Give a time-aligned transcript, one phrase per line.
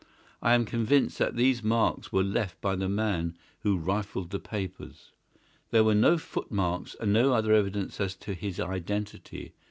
[0.41, 5.11] I am convinced that these marks were left by the man who rifled the papers.
[5.69, 9.53] There were no footmarks and no other evidence as to his identity.